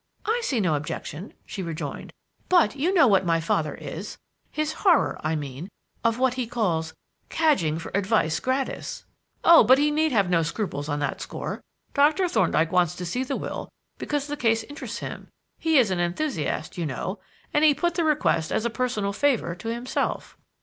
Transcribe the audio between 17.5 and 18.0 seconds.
and he put